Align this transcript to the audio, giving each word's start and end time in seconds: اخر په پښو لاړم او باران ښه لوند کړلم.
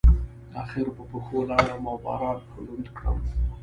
اخر 0.61 0.85
په 0.95 1.03
پښو 1.09 1.37
لاړم 1.49 1.83
او 1.91 1.97
باران 2.05 2.37
ښه 2.49 2.59
لوند 2.65 2.87
کړلم. 2.97 3.23